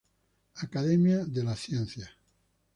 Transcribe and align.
Accademia 0.63 1.23
delle 1.27 1.53
Scienze. 1.53 2.11